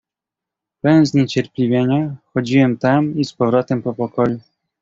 "Pełen 0.81 1.05
zniecierpliwienia 1.05 2.15
chodziłem 2.33 2.77
tam 2.77 3.15
i 3.17 3.25
z 3.25 3.33
powrotem 3.33 3.81
po 3.83 3.93
pokoju." 3.93 4.39